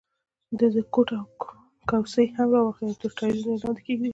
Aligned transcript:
د 0.59 0.61
ده 0.73 0.81
کوټ 0.93 1.09
او 1.19 1.25
کوسۍ 1.89 2.25
هم 2.35 2.47
را 2.53 2.61
واخلئ 2.61 2.85
او 2.89 2.97
تر 3.01 3.11
ټایرونو 3.17 3.51
یې 3.53 3.61
لاندې 3.63 3.81
کېږدئ. 3.85 4.09